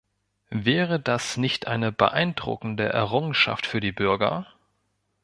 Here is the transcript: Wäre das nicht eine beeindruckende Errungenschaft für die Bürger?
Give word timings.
Wäre 0.55 0.99
das 0.99 1.37
nicht 1.37 1.67
eine 1.67 1.91
beeindruckende 1.91 2.85
Errungenschaft 2.89 3.67
für 3.67 3.79
die 3.81 3.91
Bürger? 3.91 4.47